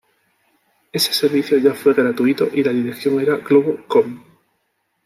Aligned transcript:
Ese 0.91 1.13
servicio 1.13 1.59
ya 1.59 1.75
fue 1.75 1.93
gratuito 1.93 2.49
y 2.51 2.63
la 2.63 2.71
dirección 2.71 3.19
era 3.21 3.37
"globo.com". 3.37 4.23